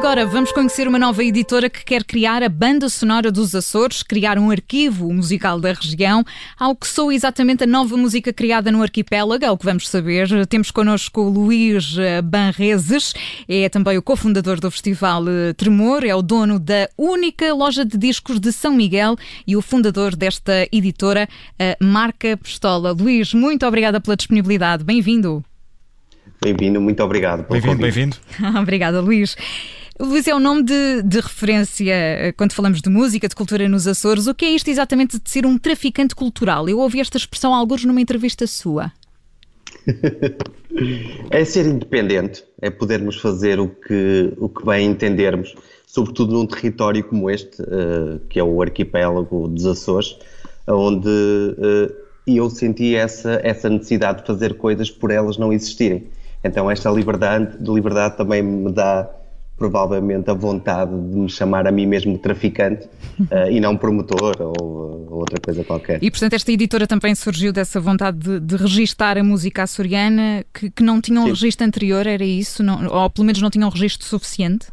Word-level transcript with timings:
agora 0.00 0.24
vamos 0.24 0.50
conhecer 0.50 0.88
uma 0.88 0.98
nova 0.98 1.22
editora 1.22 1.68
que 1.68 1.84
quer 1.84 2.04
criar 2.04 2.42
a 2.42 2.48
banda 2.48 2.88
sonora 2.88 3.30
dos 3.30 3.54
Açores, 3.54 4.02
criar 4.02 4.38
um 4.38 4.50
arquivo 4.50 5.12
musical 5.12 5.60
da 5.60 5.74
região, 5.74 6.24
ao 6.58 6.74
que 6.74 6.88
sou 6.88 7.12
exatamente 7.12 7.64
a 7.64 7.66
nova 7.66 7.98
música 7.98 8.32
criada 8.32 8.72
no 8.72 8.80
arquipélago, 8.80 9.44
é 9.44 9.50
o 9.50 9.58
que 9.58 9.66
vamos 9.66 9.86
saber. 9.90 10.46
Temos 10.46 10.70
connosco 10.70 11.20
o 11.20 11.28
Luís 11.28 11.98
eh, 11.98 12.22
Banreses, 12.22 13.12
é 13.46 13.68
também 13.68 13.98
o 13.98 14.02
cofundador 14.02 14.58
do 14.58 14.70
Festival 14.70 15.22
eh, 15.28 15.52
Tremor, 15.52 16.02
é 16.02 16.14
o 16.14 16.22
dono 16.22 16.58
da 16.58 16.88
única 16.96 17.52
loja 17.52 17.84
de 17.84 17.98
discos 17.98 18.40
de 18.40 18.52
São 18.52 18.72
Miguel 18.72 19.16
e 19.46 19.54
o 19.54 19.60
fundador 19.60 20.16
desta 20.16 20.66
editora, 20.72 21.28
a 21.58 21.84
Marca 21.84 22.38
Pistola. 22.38 22.92
Luís, 22.92 23.34
muito 23.34 23.66
obrigada 23.66 24.00
pela 24.00 24.16
disponibilidade, 24.16 24.82
bem-vindo. 24.82 25.44
Bem-vindo, 26.42 26.80
muito 26.80 27.02
obrigado. 27.02 27.46
Bem-vindo, 27.50 27.76
bem-vindo. 27.76 28.16
Obrigada, 28.58 28.98
Luís. 29.02 29.36
Luís 30.00 30.26
é 30.26 30.34
um 30.34 30.40
nome 30.40 30.62
de, 30.62 31.02
de, 31.02 31.20
referência 31.20 31.92
eh, 31.92 32.32
quando 32.32 32.54
falamos 32.54 32.80
de 32.80 32.88
música, 32.88 33.28
de 33.28 33.34
cultura 33.34 33.68
nos 33.68 33.86
Açores. 33.86 34.26
O 34.26 34.34
que 34.34 34.46
é 34.46 34.50
isto 34.50 34.68
exatamente 34.68 35.20
de 35.20 35.30
ser 35.30 35.44
um 35.44 35.58
traficante 35.58 36.14
cultural? 36.14 36.66
Eu 36.70 36.78
ouvi 36.78 37.00
esta 37.00 37.18
expressão 37.18 37.54
alguns 37.54 37.84
numa 37.84 38.00
entrevista 38.00 38.46
sua. 38.46 38.90
é 41.30 41.44
ser 41.44 41.66
independente, 41.66 42.42
é 42.62 42.70
podermos 42.70 43.20
fazer 43.20 43.60
o 43.60 43.68
que, 43.68 44.32
o 44.38 44.48
que 44.48 44.64
bem 44.64 44.86
entendermos, 44.86 45.54
sobretudo 45.86 46.32
num 46.32 46.46
território 46.46 47.04
como 47.04 47.28
este, 47.28 47.60
uh, 47.60 48.18
que 48.30 48.40
é 48.40 48.42
o 48.42 48.62
arquipélago 48.62 49.48
dos 49.48 49.66
Açores, 49.66 50.16
onde 50.66 51.08
uh, 51.08 51.94
eu 52.26 52.48
senti 52.48 52.96
essa, 52.96 53.38
essa 53.44 53.68
necessidade 53.68 54.22
de 54.22 54.26
fazer 54.26 54.54
coisas 54.54 54.90
por 54.90 55.10
elas 55.10 55.36
não 55.36 55.52
existirem. 55.52 56.06
Então 56.42 56.70
esta 56.70 56.90
liberdade, 56.90 57.58
liberdade 57.60 58.16
também 58.16 58.42
me 58.42 58.72
dá 58.72 59.19
provavelmente 59.60 60.30
a 60.30 60.32
vontade 60.32 60.90
de 60.90 61.16
me 61.18 61.28
chamar 61.28 61.66
a 61.66 61.70
mim 61.70 61.84
mesmo 61.84 62.16
traficante 62.16 62.86
uh, 63.20 63.46
e 63.52 63.60
não 63.60 63.76
promotor 63.76 64.34
ou, 64.40 64.54
ou, 64.58 65.18
outra 65.18 65.38
coisa 65.38 65.62
qualquer. 65.62 66.02
E 66.02 66.10
portanto 66.10 66.32
esta 66.32 66.50
editora 66.50 66.86
também 66.86 67.14
surgiu 67.14 67.52
dessa 67.52 67.78
vontade 67.78 68.16
de, 68.16 68.40
de 68.40 68.56
registar 68.56 69.18
a 69.18 69.22
música 69.22 69.64
açoriana 69.64 70.46
que, 70.54 70.70
que 70.70 70.82
não 70.82 70.98
tinha 70.98 71.20
um 71.20 71.24
Sim. 71.24 71.30
registro 71.30 71.66
anterior, 71.66 72.06
era 72.06 72.24
isso? 72.24 72.62
Não, 72.62 72.86
ou 72.86 73.10
pelo 73.10 73.26
menos 73.26 73.42
não 73.42 73.50
tinha 73.50 73.66
um 73.66 73.68
registro 73.68 74.06
suficiente? 74.06 74.68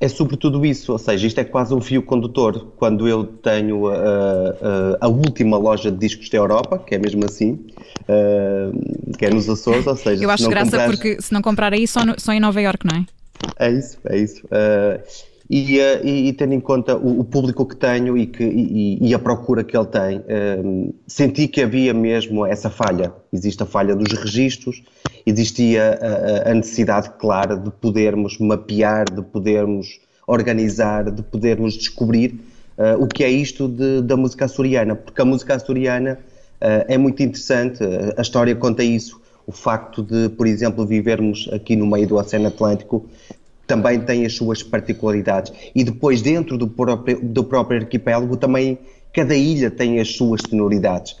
É 0.00 0.08
sobretudo 0.08 0.66
isso, 0.66 0.90
ou 0.90 0.98
seja, 0.98 1.24
isto 1.24 1.38
é 1.38 1.44
quase 1.44 1.72
um 1.72 1.80
fio 1.80 2.02
condutor. 2.02 2.72
Quando 2.76 3.06
eu 3.06 3.22
tenho 3.24 3.86
a, 3.86 3.94
a, 3.94 5.06
a 5.06 5.08
última 5.08 5.56
loja 5.56 5.92
de 5.92 5.98
discos 5.98 6.28
da 6.28 6.38
Europa, 6.38 6.80
que 6.80 6.96
é 6.96 6.98
mesmo 6.98 7.24
assim, 7.24 7.52
uh, 7.52 9.16
que 9.16 9.24
é 9.24 9.30
nos 9.30 9.48
Açores, 9.48 9.86
ou 9.86 9.94
seja... 9.94 10.24
Eu 10.24 10.30
acho 10.30 10.48
graça 10.48 10.72
comprares... 10.72 10.96
porque 10.96 11.22
se 11.22 11.32
não 11.32 11.40
comprar 11.40 11.72
aí, 11.72 11.86
só, 11.86 12.04
no, 12.04 12.18
só 12.18 12.32
em 12.32 12.40
Nova 12.40 12.60
York, 12.60 12.84
não 12.84 12.98
é? 12.98 13.21
É 13.58 13.70
isso, 13.70 13.98
é 14.04 14.18
isso. 14.18 14.44
Uh, 14.46 15.02
e, 15.50 15.78
uh, 15.78 16.00
e, 16.02 16.28
e, 16.28 16.32
tendo 16.32 16.54
em 16.54 16.60
conta 16.60 16.96
o, 16.96 17.20
o 17.20 17.24
público 17.24 17.66
que 17.66 17.76
tenho 17.76 18.16
e, 18.16 18.26
que, 18.26 18.42
e, 18.42 19.14
a 19.14 19.18
procura 19.18 19.62
que 19.62 19.76
ele 19.76 19.86
tem, 19.86 20.18
uh, 20.18 20.94
senti 21.06 21.46
que 21.46 21.60
havia 21.60 21.92
mesmo 21.92 22.46
essa 22.46 22.70
falha. 22.70 23.12
Existe 23.32 23.62
a 23.62 23.66
falha 23.66 23.94
dos 23.94 24.12
registros, 24.12 24.82
existia 25.26 25.98
a, 26.46 26.50
a 26.50 26.54
necessidade 26.54 27.10
clara 27.18 27.56
de 27.56 27.70
podermos 27.70 28.38
mapear, 28.38 29.04
de 29.12 29.22
podermos 29.22 30.00
organizar, 30.26 31.10
de 31.10 31.22
podermos 31.22 31.74
descobrir 31.74 32.40
uh, 32.78 33.02
o 33.02 33.06
que 33.06 33.22
é 33.22 33.28
isto 33.30 33.68
de, 33.68 34.00
da 34.00 34.16
música 34.16 34.46
açoriana, 34.46 34.94
porque 34.94 35.20
a 35.20 35.24
música 35.24 35.54
açoriana 35.54 36.18
é 36.86 36.96
muito 36.96 37.20
interessante, 37.20 37.82
a 38.16 38.22
história 38.22 38.54
conta 38.54 38.84
isso 38.84 39.20
o 39.46 39.52
facto 39.52 40.02
de, 40.02 40.28
por 40.30 40.46
exemplo, 40.46 40.86
vivermos 40.86 41.48
aqui 41.52 41.76
no 41.76 41.86
meio 41.86 42.06
do 42.06 42.16
Oceano 42.16 42.48
Atlântico 42.48 43.06
também 43.66 44.00
tem 44.00 44.26
as 44.26 44.34
suas 44.34 44.62
particularidades. 44.62 45.52
E 45.74 45.82
depois, 45.84 46.20
dentro 46.20 46.58
do 46.58 46.68
próprio, 46.68 47.20
do 47.22 47.44
próprio 47.44 47.80
arquipélago, 47.80 48.36
também 48.36 48.78
cada 49.12 49.34
ilha 49.34 49.70
tem 49.70 50.00
as 50.00 50.14
suas 50.14 50.40
sonoridades. 50.48 51.16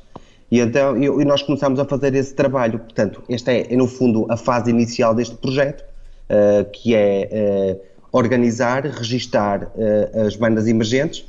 E 0.50 0.60
então 0.60 0.94
eu, 1.02 1.18
e 1.18 1.24
nós 1.24 1.42
começamos 1.42 1.80
a 1.80 1.84
fazer 1.86 2.14
esse 2.14 2.34
trabalho. 2.34 2.78
Portanto, 2.78 3.22
esta 3.26 3.50
é, 3.52 3.72
é 3.72 3.76
no 3.76 3.86
fundo, 3.86 4.26
a 4.28 4.36
fase 4.36 4.70
inicial 4.70 5.14
deste 5.14 5.34
projeto, 5.36 5.82
uh, 5.82 6.70
que 6.70 6.94
é 6.94 7.78
uh, 7.80 7.80
organizar, 8.12 8.84
registar 8.84 9.64
uh, 9.64 10.26
as 10.26 10.36
bandas 10.36 10.66
emergentes 10.66 11.24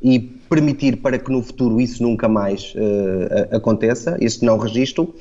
e 0.00 0.20
permitir 0.20 0.98
para 0.98 1.18
que 1.18 1.28
no 1.28 1.42
futuro 1.42 1.80
isso 1.80 2.04
nunca 2.04 2.28
mais 2.28 2.72
aconteça, 3.50 4.16
este 4.20 4.44
não 4.44 4.56
registro, 4.56 5.12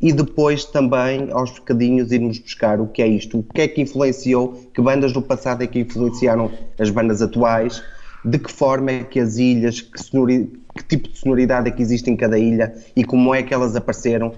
e 0.00 0.12
depois 0.12 0.64
também 0.64 1.28
aos 1.32 1.50
bocadinhos 1.52 2.12
irmos 2.12 2.38
buscar 2.38 2.80
o 2.80 2.86
que 2.86 3.02
é 3.02 3.06
isto, 3.06 3.38
o 3.38 3.42
que 3.42 3.62
é 3.62 3.68
que 3.68 3.80
influenciou, 3.80 4.52
que 4.74 4.80
bandas 4.80 5.12
do 5.12 5.22
passado 5.22 5.62
é 5.62 5.66
que 5.66 5.80
influenciaram 5.80 6.50
as 6.78 6.90
bandas 6.90 7.22
atuais, 7.22 7.82
de 8.24 8.38
que 8.38 8.50
forma 8.50 8.90
é 8.90 9.04
que 9.04 9.20
as 9.20 9.36
ilhas, 9.36 9.80
que, 9.80 10.00
sonori, 10.00 10.52
que 10.76 10.84
tipo 10.84 11.08
de 11.08 11.18
sonoridade 11.18 11.68
é 11.68 11.70
que 11.70 11.80
existe 11.80 12.10
em 12.10 12.16
cada 12.16 12.38
ilha 12.38 12.74
e 12.94 13.04
como 13.04 13.34
é 13.34 13.42
que 13.42 13.54
elas 13.54 13.74
apareceram. 13.76 14.28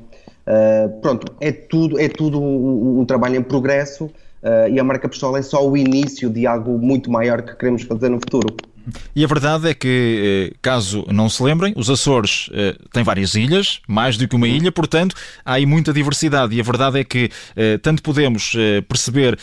Uh, 0.46 1.00
pronto, 1.00 1.34
é 1.40 1.50
tudo, 1.52 1.98
é 1.98 2.08
tudo 2.08 2.40
um, 2.40 3.00
um 3.00 3.04
trabalho 3.04 3.36
em 3.36 3.42
progresso 3.42 4.04
uh, 4.06 4.68
e 4.70 4.78
a 4.78 4.84
marca 4.84 5.08
Pistola 5.08 5.38
é 5.38 5.42
só 5.42 5.66
o 5.66 5.76
início 5.76 6.30
de 6.30 6.46
algo 6.46 6.78
muito 6.78 7.10
maior 7.10 7.42
que 7.42 7.54
queremos 7.56 7.82
fazer 7.82 8.08
no 8.08 8.20
futuro. 8.20 8.67
E 9.14 9.24
a 9.24 9.26
verdade 9.26 9.68
é 9.68 9.74
que, 9.74 10.50
eh, 10.52 10.56
caso 10.62 11.04
não 11.10 11.28
se 11.28 11.42
lembrem, 11.42 11.72
os 11.76 11.90
Açores 11.90 12.48
eh, 12.52 12.76
têm 12.92 13.02
várias 13.02 13.34
ilhas, 13.34 13.80
mais 13.86 14.16
do 14.16 14.26
que 14.26 14.36
uma 14.36 14.48
ilha, 14.48 14.70
portanto, 14.70 15.14
há 15.44 15.54
aí 15.54 15.66
muita 15.66 15.92
diversidade. 15.92 16.54
E 16.54 16.60
a 16.60 16.62
verdade 16.62 17.00
é 17.00 17.04
que 17.04 17.30
eh, 17.56 17.78
tanto 17.78 18.02
podemos 18.02 18.54
perceber 18.88 19.38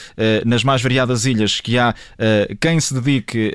nas 0.45 0.63
mais 0.63 0.81
variadas 0.81 1.25
ilhas 1.25 1.59
que 1.59 1.77
há 1.77 1.93
quem 2.59 2.79
se 2.79 2.93
dedique 2.93 3.51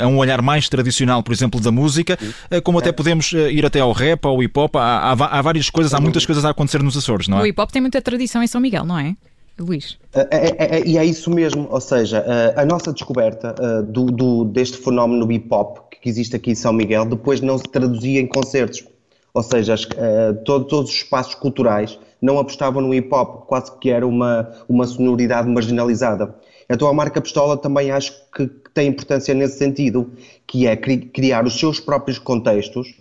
a 0.00 0.06
um 0.06 0.18
olhar 0.18 0.40
mais 0.42 0.68
tradicional, 0.68 1.22
por 1.22 1.32
exemplo, 1.32 1.60
da 1.60 1.70
música, 1.70 2.18
como 2.62 2.78
até 2.78 2.92
podemos 2.92 3.32
ir 3.32 3.64
até 3.64 3.80
ao 3.80 3.92
rap, 3.92 4.24
ao 4.26 4.42
hip 4.42 4.58
hop. 4.58 4.76
Há, 4.76 5.12
há, 5.12 5.38
há 5.38 5.42
várias 5.42 5.70
coisas, 5.70 5.94
há 5.94 6.00
muitas 6.00 6.24
coisas 6.24 6.44
a 6.44 6.50
acontecer 6.50 6.82
nos 6.82 6.96
Açores, 6.96 7.28
não 7.28 7.38
é? 7.38 7.42
O 7.42 7.46
hip 7.46 7.60
hop 7.60 7.70
tem 7.70 7.82
muita 7.82 8.00
tradição 8.00 8.42
em 8.42 8.46
São 8.46 8.60
Miguel, 8.60 8.84
não 8.84 8.98
é? 8.98 9.16
Luís. 9.58 9.98
É, 10.12 10.20
é, 10.30 10.78
é, 10.78 10.86
e 10.86 10.98
é, 10.98 11.04
isso 11.04 11.30
mesmo, 11.30 11.68
ou 11.70 11.80
seja, 11.80 12.24
a 12.56 12.64
nossa 12.64 12.92
descoberta 12.92 13.54
do, 13.84 14.06
do, 14.06 14.44
deste 14.44 14.78
fenómeno 14.78 15.30
hip 15.30 15.46
hop 15.50 15.78
que 16.00 16.08
existe 16.08 16.36
aqui 16.36 16.50
em 16.50 16.54
São 16.54 16.72
Miguel 16.72 17.06
depois 17.06 17.40
não 17.40 17.56
se 17.56 17.64
traduzia 17.64 18.20
em 18.20 18.26
concertos. 18.26 18.84
Ou 19.32 19.42
seja, 19.42 19.74
as, 19.74 19.86
todo, 20.44 20.64
todos 20.66 20.90
os 20.90 20.96
espaços 20.96 21.34
culturais 21.34 21.98
não 22.20 22.38
apostavam 22.38 22.82
no 22.82 22.94
hip 22.94 23.12
hop, 23.12 23.46
quase 23.46 23.76
que 23.78 23.90
era 23.90 24.06
uma, 24.06 24.48
uma 24.68 24.86
sonoridade 24.86 25.48
marginalizada. 25.48 26.34
Então 26.68 26.88
a 26.88 26.92
marca 26.92 27.20
Pistola 27.20 27.56
também 27.56 27.90
acho 27.90 28.12
que 28.34 28.46
tem 28.72 28.88
importância 28.88 29.34
nesse 29.34 29.58
sentido, 29.58 30.10
que 30.46 30.66
é 30.66 30.76
criar 30.76 31.46
os 31.46 31.58
seus 31.58 31.78
próprios 31.78 32.18
contextos 32.18 32.94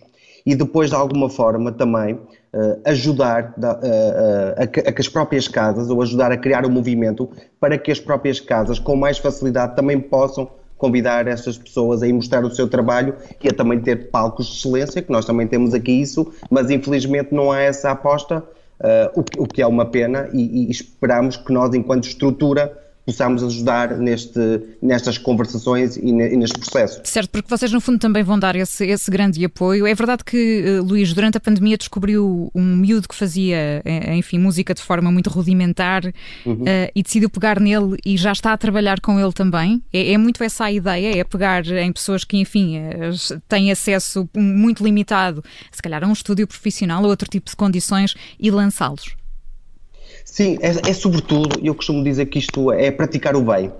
e 0.45 0.55
depois 0.55 0.89
de 0.89 0.95
alguma 0.95 1.29
forma 1.29 1.71
também 1.71 2.19
uh, 2.53 2.79
ajudar 2.85 3.53
da, 3.57 3.73
uh, 3.73 3.77
uh, 3.77 4.63
a, 4.63 4.67
que, 4.67 4.79
a, 4.79 4.91
que, 4.91 5.01
as 5.01 5.07
próprias 5.07 5.47
casas 5.47 5.89
ou 5.89 6.01
ajudar 6.01 6.31
a 6.31 6.37
criar 6.37 6.65
um 6.65 6.69
movimento 6.69 7.29
para 7.59 7.77
que 7.77 7.91
as 7.91 7.99
próprias 7.99 8.39
casas 8.39 8.79
com 8.79 8.95
mais 8.95 9.17
facilidade 9.17 9.75
também 9.75 9.99
possam 9.99 10.49
convidar 10.77 11.27
essas 11.27 11.57
pessoas 11.57 12.03
a 12.03 12.07
ir 12.07 12.13
mostrar 12.13 12.43
o 12.43 12.53
seu 12.53 12.67
trabalho 12.67 13.15
e 13.41 13.47
a 13.47 13.53
também 13.53 13.79
ter 13.79 14.09
palcos 14.09 14.47
de 14.47 14.57
excelência, 14.57 15.01
que 15.01 15.11
nós 15.11 15.25
também 15.25 15.47
temos 15.47 15.73
aqui 15.73 15.93
isso, 15.93 16.31
mas 16.49 16.69
infelizmente 16.69 17.33
não 17.33 17.51
há 17.51 17.61
essa 17.61 17.91
aposta, 17.91 18.43
o 19.15 19.23
que, 19.23 19.39
o, 19.39 19.47
que, 19.47 19.61
é 19.61 19.67
uma 19.67 19.85
pena 19.85 20.27
e, 20.33 20.67
e 20.67 20.71
esperamos 20.71 21.37
que 21.37 21.53
nós, 21.53 21.73
enquanto 21.73 22.03
estrutura, 22.03 22.82
possamos 23.05 23.43
ajudar 23.43 23.97
neste, 23.97 24.39
nestas 24.81 25.17
conversações 25.17 25.97
e, 25.97 26.11
ne, 26.11 26.33
e, 26.33 26.37
neste 26.37 26.57
processo. 26.57 27.01
Certo, 27.03 27.29
porque 27.29 27.49
vocês 27.49 27.71
no 27.71 27.81
fundo 27.81 27.99
também 27.99 28.23
vão 28.23 28.39
dar 28.39 28.55
esse, 28.55 28.85
esse 28.85 29.11
grande 29.11 29.43
apoio. 29.43 29.85
É 29.85 29.93
verdade 29.93 30.23
que 30.23 30.63
uh, 30.79 30.83
Luís, 30.83 31.13
durante 31.13 31.37
a 31.37 31.39
pandemia 31.39 31.77
descobriu 31.77 32.51
um 32.55 32.75
miúdo 32.77 33.07
que 33.07 33.15
fazia, 33.15 33.81
eh, 33.83 34.15
enfim, 34.15 34.39
música 34.39 34.73
de 34.73 34.81
forma 34.81 35.11
muito 35.11 35.29
rudimentar 35.29 36.05
uhum. 36.45 36.53
uh, 36.53 36.91
e 36.95 37.03
decidiu 37.03 37.29
pegar 37.29 37.59
nele 37.59 37.97
e 38.05 38.15
já 38.15 38.31
está 38.31 38.53
a 38.53 38.57
trabalhar 38.57 39.01
com 39.01 39.19
ele 39.19 39.33
também. 39.33 39.81
É, 39.91 40.13
é 40.13 40.17
muito 40.17 40.43
essa 40.43 40.65
a 40.65 40.71
ideia, 40.71 41.17
é 41.19 41.23
pegar 41.23 41.65
em 41.67 41.91
pessoas 41.91 42.23
que, 42.23 42.37
enfim, 42.37 42.77
têm 43.47 43.71
acesso 43.71 44.29
muito 44.35 44.83
limitado, 44.83 45.43
se 45.71 45.81
calhar 45.81 46.03
a 46.03 46.07
um 46.07 46.13
estúdio 46.13 46.47
profissional 46.47 47.03
ou 47.03 47.09
outro 47.09 47.29
tipo 47.29 47.49
de 47.49 47.55
condições 47.55 48.15
e 48.39 48.49
lançá-los. 48.49 49.22
Sim, 50.25 50.57
é, 50.61 50.89
é 50.89 50.93
sobretudo, 50.93 51.59
eu 51.61 51.75
costumo 51.75 52.03
dizer 52.03 52.25
que 52.27 52.39
isto 52.39 52.71
é 52.71 52.89
praticar 52.91 53.35
o 53.35 53.41
bem. 53.41 53.71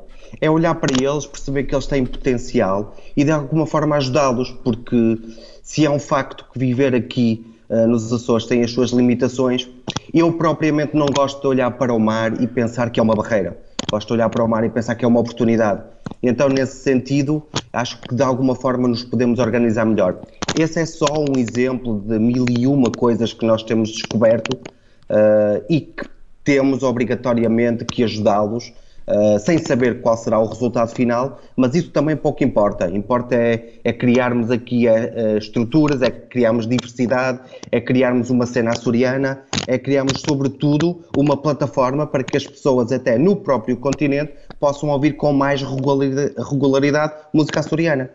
É 0.42 0.50
olhar 0.50 0.76
para 0.76 0.94
eles, 1.02 1.26
perceber 1.26 1.64
que 1.64 1.76
eles 1.76 1.86
têm 1.86 2.06
potencial 2.06 2.96
e 3.16 3.24
de 3.24 3.32
alguma 3.32 3.66
forma 3.66 3.96
ajudá-los, 3.96 4.52
porque 4.64 5.18
se 5.62 5.86
é 5.86 5.90
um 5.90 6.00
facto 6.00 6.46
que 6.52 6.60
viver 6.60 6.96
aqui 6.96 7.46
uh, 7.70 7.88
nos 7.88 8.12
Açores 8.12 8.46
tem 8.46 8.64
as 8.64 8.72
suas 8.72 8.92
limitações, 8.92 9.70
eu 10.14 10.32
propriamente 10.34 10.96
não 10.96 11.06
gosto 11.08 11.42
de 11.42 11.48
olhar 11.48 11.72
para 11.72 11.94
o 11.94 12.00
mar 12.00 12.42
e 12.42 12.48
pensar 12.48 12.90
que 12.90 13.00
é 13.00 13.04
uma 13.04 13.16
barreira. 13.16 13.58
Gosto 13.90 14.08
de 14.08 14.14
olhar 14.14 14.30
para 14.30 14.44
o 14.44 14.48
mar 14.48 14.64
e 14.64 14.70
pensar 14.70 14.96
que 14.96 15.06
é 15.06 15.08
uma 15.08 15.20
oportunidade. 15.20 15.84
Então, 16.22 16.50
nesse 16.50 16.78
sentido, 16.78 17.44
acho 17.72 18.00
que 18.02 18.16
de 18.16 18.24
alguma 18.24 18.56
forma 18.56 18.88
nos 18.88 19.04
podemos 19.04 19.40
organizar 19.40 19.86
melhor. 19.86 20.20
Esse 20.58 20.80
é 20.80 20.86
só 20.86 21.14
um 21.20 21.38
exemplo 21.38 22.00
de 22.00 22.20
mil 22.20 22.46
e 22.50 22.68
uma 22.68 22.92
coisas 22.92 23.34
que 23.34 23.46
nós 23.46 23.64
temos 23.64 23.92
descoberto 23.92 24.54
uh, 24.54 25.64
e 25.70 25.82
que 25.82 26.13
temos 26.44 26.84
obrigatoriamente 26.84 27.86
que 27.86 28.04
ajudá-los 28.04 28.74
uh, 29.08 29.40
sem 29.40 29.58
saber 29.58 30.02
qual 30.02 30.18
será 30.18 30.40
o 30.40 30.46
resultado 30.46 30.94
final, 30.94 31.40
mas 31.56 31.76
isso 31.76 31.92
também 31.92 32.16
pouco 32.16 32.44
importa. 32.44 32.90
Importa 32.90 33.36
é, 33.36 33.80
é 33.84 33.94
criarmos 33.94 34.52
aqui 34.52 34.88
uh, 34.88 35.38
estruturas, 35.38 36.02
é 36.02 36.12
criarmos 36.12 36.68
diversidade, 36.68 37.40
é 37.72 37.80
criarmos 37.80 38.30
uma 38.30 38.46
cena 38.46 38.72
açoriana, 38.72 39.44
é 39.68 39.78
criarmos, 39.78 40.22
sobretudo, 40.22 41.04
uma 41.16 41.38
plataforma 41.38 42.06
para 42.06 42.24
que 42.24 42.38
as 42.38 42.46
pessoas, 42.46 42.92
até 42.92 43.18
no 43.18 43.36
próprio 43.36 43.78
continente, 43.78 44.34
possam 44.60 44.90
ouvir 44.90 45.14
com 45.14 45.32
mais 45.34 45.62
regularidade 45.62 47.14
música 47.34 47.60
açoriana. 47.60 48.10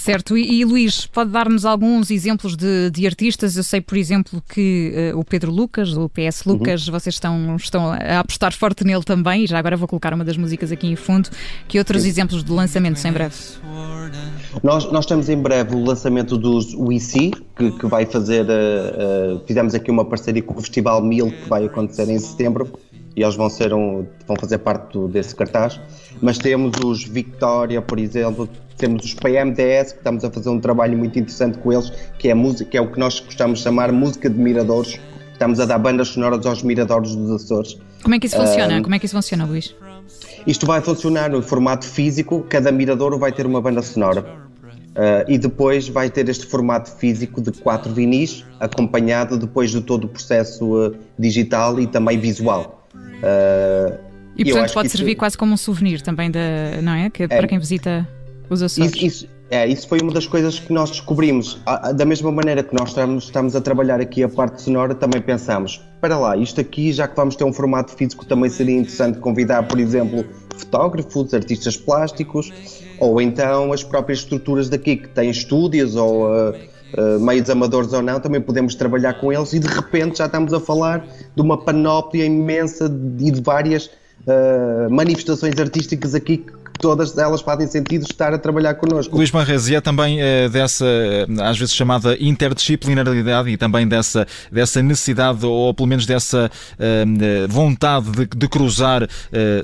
Certo, 0.00 0.34
e, 0.34 0.60
e 0.60 0.64
Luís, 0.64 1.04
pode 1.04 1.30
dar-nos 1.30 1.66
alguns 1.66 2.10
exemplos 2.10 2.56
de, 2.56 2.90
de, 2.90 3.06
artistas? 3.06 3.54
Eu 3.58 3.62
sei, 3.62 3.82
por 3.82 3.98
exemplo, 3.98 4.42
que 4.48 5.12
uh, 5.12 5.18
o 5.18 5.22
Pedro 5.22 5.52
Lucas, 5.52 5.94
o 5.94 6.08
PS 6.08 6.46
uhum. 6.46 6.54
Lucas, 6.54 6.86
uhum. 6.86 6.92
vocês 6.94 7.16
estão, 7.16 7.56
estão 7.56 7.92
a 7.92 8.20
apostar 8.20 8.56
forte 8.56 8.82
nele 8.82 9.04
também, 9.04 9.44
e 9.44 9.46
já 9.46 9.58
agora 9.58 9.76
vou 9.76 9.86
colocar 9.86 10.14
uma 10.14 10.24
das 10.24 10.38
músicas 10.38 10.72
aqui 10.72 10.86
em 10.86 10.96
fundo. 10.96 11.28
Que 11.68 11.78
outros 11.78 12.04
Sim. 12.04 12.08
exemplos 12.08 12.42
de 12.42 12.50
lançamentos 12.50 13.04
em 13.04 13.12
breve? 13.12 13.34
Nós, 14.62 14.90
nós 14.90 15.04
temos 15.04 15.28
em 15.28 15.36
breve 15.36 15.76
o 15.76 15.84
lançamento 15.84 16.38
dos 16.38 16.72
WIC, 16.72 17.32
que, 17.54 17.70
que 17.70 17.86
vai 17.86 18.06
fazer. 18.06 18.46
Uh, 18.46 19.36
uh, 19.36 19.42
fizemos 19.46 19.74
aqui 19.74 19.90
uma 19.90 20.06
parceria 20.06 20.42
com 20.42 20.54
o 20.54 20.62
Festival 20.62 21.02
Mil, 21.02 21.30
que 21.30 21.46
vai 21.46 21.66
acontecer 21.66 22.08
em 22.08 22.18
setembro 22.18 22.72
e 23.20 23.22
eles 23.22 23.36
vão, 23.36 23.50
ser 23.50 23.74
um, 23.74 24.06
vão 24.26 24.34
fazer 24.40 24.56
parte 24.56 24.94
do, 24.94 25.06
desse 25.06 25.36
cartaz. 25.36 25.78
Mas 26.22 26.38
temos 26.38 26.72
os 26.82 27.04
Victoria, 27.04 27.82
por 27.82 27.98
exemplo, 27.98 28.48
temos 28.78 29.04
os 29.04 29.12
PMDS, 29.12 29.92
que 29.92 29.98
estamos 29.98 30.24
a 30.24 30.30
fazer 30.30 30.48
um 30.48 30.58
trabalho 30.58 30.96
muito 30.96 31.18
interessante 31.18 31.58
com 31.58 31.70
eles, 31.70 31.92
que 32.18 32.30
é, 32.30 32.34
música, 32.34 32.70
que 32.70 32.78
é 32.78 32.80
o 32.80 32.90
que 32.90 32.98
nós 32.98 33.20
gostamos 33.20 33.58
de 33.58 33.64
chamar 33.64 33.92
música 33.92 34.30
de 34.30 34.38
miradores. 34.38 34.98
Estamos 35.34 35.60
a 35.60 35.66
dar 35.66 35.78
bandas 35.78 36.08
sonoras 36.08 36.46
aos 36.46 36.62
miradores 36.62 37.14
dos 37.14 37.30
Açores. 37.30 37.76
Como 38.02 38.14
é 38.14 38.18
que 38.18 38.26
isso 38.26 38.36
funciona? 38.36 38.78
Um, 38.78 38.82
Como 38.82 38.94
é 38.94 38.98
que 38.98 39.04
isso 39.04 39.14
funciona, 39.14 39.44
Luís? 39.44 39.74
Isto 40.46 40.64
vai 40.64 40.80
funcionar 40.80 41.28
no 41.28 41.42
formato 41.42 41.84
físico, 41.84 42.46
cada 42.48 42.72
mirador 42.72 43.18
vai 43.18 43.32
ter 43.32 43.44
uma 43.44 43.60
banda 43.60 43.82
sonora. 43.82 44.24
Uh, 44.90 45.28
e 45.28 45.36
depois 45.36 45.90
vai 45.90 46.08
ter 46.08 46.26
este 46.30 46.46
formato 46.46 46.90
físico 46.96 47.42
de 47.42 47.52
quatro 47.52 47.92
vinis, 47.92 48.46
acompanhado 48.58 49.36
depois 49.36 49.70
de 49.70 49.82
todo 49.82 50.04
o 50.04 50.08
processo 50.08 50.86
uh, 50.86 50.96
digital 51.18 51.78
e 51.78 51.86
também 51.86 52.18
visual. 52.18 52.79
Uh, 53.22 53.98
e 54.36 54.44
portanto 54.44 54.72
pode 54.72 54.88
servir 54.88 55.12
isso... 55.12 55.18
quase 55.18 55.36
como 55.36 55.52
um 55.52 55.56
souvenir 55.56 56.00
também, 56.00 56.30
da, 56.30 56.40
não 56.82 56.92
é? 56.92 57.10
Que, 57.10 57.24
é 57.24 57.28
para 57.28 57.46
quem 57.46 57.58
visita 57.58 58.08
os 58.48 58.62
Açores. 58.62 58.94
Isso, 58.94 59.06
isso, 59.06 59.28
é, 59.50 59.66
isso 59.66 59.88
foi 59.88 60.00
uma 60.00 60.12
das 60.12 60.26
coisas 60.26 60.58
que 60.58 60.72
nós 60.72 60.90
descobrimos. 60.90 61.60
Da 61.94 62.04
mesma 62.04 62.30
maneira 62.30 62.62
que 62.62 62.74
nós 62.74 62.90
estamos, 62.90 63.24
estamos 63.24 63.56
a 63.56 63.60
trabalhar 63.60 64.00
aqui 64.00 64.22
a 64.22 64.28
parte 64.28 64.62
sonora, 64.62 64.94
também 64.94 65.20
pensamos, 65.20 65.80
para 66.00 66.16
lá, 66.18 66.36
isto 66.36 66.60
aqui, 66.60 66.92
já 66.92 67.08
que 67.08 67.16
vamos 67.16 67.36
ter 67.36 67.44
um 67.44 67.52
formato 67.52 67.92
físico, 67.92 68.24
também 68.24 68.48
seria 68.48 68.76
interessante 68.76 69.18
convidar, 69.18 69.64
por 69.64 69.78
exemplo, 69.78 70.24
fotógrafos, 70.56 71.34
artistas 71.34 71.76
plásticos, 71.76 72.52
ou 72.98 73.20
então 73.20 73.72
as 73.72 73.82
próprias 73.82 74.20
estruturas 74.20 74.68
daqui 74.68 74.96
que 74.96 75.08
têm 75.08 75.30
estúdios 75.30 75.96
ou 75.96 76.30
uh, 76.30 76.54
uh, 76.94 77.20
meios 77.20 77.48
amadores 77.50 77.92
ou 77.92 78.02
não, 78.02 78.20
também 78.20 78.40
podemos 78.40 78.74
trabalhar 78.74 79.14
com 79.14 79.32
eles 79.32 79.52
e 79.52 79.58
de 79.58 79.68
repente 79.68 80.18
já 80.18 80.26
estamos 80.26 80.52
a 80.52 80.60
falar 80.60 81.06
de 81.34 81.42
uma 81.42 81.58
panóplia 81.58 82.24
imensa 82.24 82.86
e 83.18 83.30
de 83.30 83.40
várias 83.40 83.86
uh, 83.86 84.90
manifestações 84.90 85.58
artísticas 85.58 86.14
aqui 86.14 86.44
todas 86.78 87.16
elas 87.16 87.40
fazem 87.40 87.66
sentido 87.66 88.02
estar 88.02 88.32
a 88.32 88.38
trabalhar 88.38 88.74
connosco. 88.74 89.16
Luís 89.16 89.30
Manrez, 89.30 89.68
e 89.68 89.74
é 89.74 89.80
também 89.80 90.18
uh, 90.20 90.48
dessa, 90.48 90.84
uh, 90.84 91.42
às 91.42 91.58
vezes 91.58 91.74
chamada 91.74 92.16
interdisciplinaridade 92.18 93.50
e 93.50 93.56
também 93.56 93.86
dessa, 93.86 94.26
dessa 94.50 94.82
necessidade, 94.82 95.44
ou 95.44 95.72
pelo 95.74 95.88
menos 95.88 96.06
dessa 96.06 96.50
uh, 96.78 97.48
vontade 97.48 98.10
de, 98.10 98.26
de 98.26 98.48
cruzar 98.48 99.06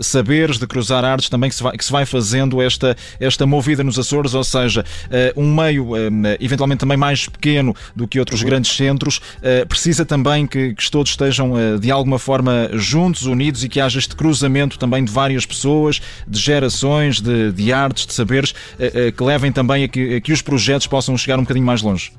saberes, 0.00 0.58
de 0.58 0.66
cruzar 0.66 1.04
artes, 1.04 1.28
também 1.28 1.50
que 1.50 1.56
se 1.56 1.62
vai, 1.62 1.76
que 1.76 1.84
se 1.84 1.92
vai 1.92 2.06
fazendo 2.06 2.60
esta, 2.60 2.96
esta 3.18 3.46
movida 3.46 3.82
nos 3.82 3.98
Açores, 3.98 4.34
ou 4.34 4.44
seja, 4.44 4.84
um 5.36 5.54
meio 5.54 5.90
eventualmente 6.40 6.80
também 6.80 6.96
mais 6.96 7.28
pequeno 7.28 7.74
do 7.94 8.06
que 8.06 8.18
outros 8.18 8.42
grandes 8.42 8.74
centros, 8.76 9.20
precisa 9.68 10.04
também 10.04 10.46
que, 10.46 10.74
que 10.74 10.90
todos 10.90 11.12
estejam 11.12 11.78
de 11.78 11.90
alguma 11.90 12.18
forma 12.18 12.70
juntos, 12.72 13.24
unidos 13.24 13.64
e 13.64 13.68
que 13.68 13.80
haja 13.80 13.98
este 13.98 14.14
cruzamento 14.14 14.78
também 14.78 15.04
de 15.04 15.12
várias 15.12 15.44
pessoas, 15.46 16.00
de 16.26 16.38
gerações 16.38 16.95
de, 17.22 17.52
de 17.52 17.72
artes, 17.72 18.06
de 18.06 18.12
saberes, 18.12 18.54
eh, 18.78 18.92
eh, 18.94 19.12
que 19.12 19.22
levem 19.22 19.52
também 19.52 19.84
a 19.84 19.88
que, 19.88 20.16
a 20.16 20.20
que 20.20 20.32
os 20.32 20.42
projetos 20.42 20.86
possam 20.86 21.16
chegar 21.16 21.38
um 21.38 21.42
bocadinho 21.42 21.66
mais 21.66 21.82
longe? 21.82 22.12